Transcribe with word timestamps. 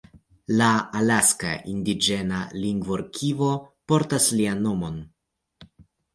La 0.59 0.69
Alaska 1.01 1.51
Indiĝena 1.73 2.39
Lingvorkivo 2.65 3.51
portas 3.93 4.31
lian 4.41 4.67
nomon. 4.71 4.99